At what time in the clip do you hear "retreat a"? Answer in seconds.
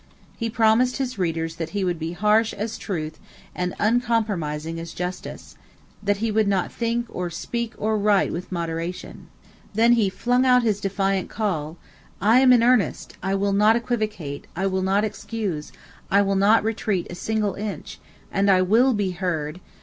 16.63-17.13